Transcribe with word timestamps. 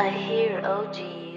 I 0.00 0.08
hear 0.08 0.62
OG. 0.64 1.29